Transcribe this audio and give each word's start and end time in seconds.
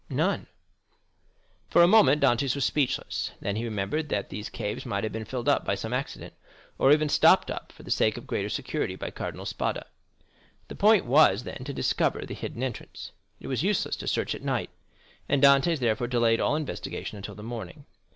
"None." 0.09 0.47
For 1.69 1.83
a 1.83 1.87
moment 1.87 2.23
Dantès 2.23 2.55
was 2.55 2.65
speechless; 2.65 3.33
then 3.39 3.55
he 3.55 3.63
remembered 3.65 4.09
that 4.09 4.29
these 4.31 4.49
caves 4.49 4.83
might 4.83 5.03
have 5.03 5.13
been 5.13 5.25
filled 5.25 5.47
up 5.47 5.63
by 5.63 5.75
some 5.75 5.93
accident, 5.93 6.33
or 6.79 6.91
even 6.91 7.07
stopped 7.07 7.51
up, 7.51 7.71
for 7.71 7.83
the 7.83 7.91
sake 7.91 8.17
of 8.17 8.25
greater 8.25 8.49
security, 8.49 8.95
by 8.95 9.11
Cardinal 9.11 9.45
Spada. 9.45 9.85
The 10.69 10.75
point 10.75 11.05
was, 11.05 11.43
then, 11.43 11.63
to 11.65 11.71
discover 11.71 12.25
the 12.25 12.33
hidden 12.33 12.63
entrance. 12.63 13.11
It 13.39 13.45
was 13.45 13.61
useless 13.61 13.95
to 13.97 14.07
search 14.07 14.33
at 14.33 14.41
night, 14.41 14.71
and 15.29 15.39
Dantès 15.39 15.77
therefore 15.77 16.07
delayed 16.07 16.39
all 16.41 16.55
investigation 16.55 17.17
until 17.17 17.35
the 17.35 17.43
morning. 17.43 17.85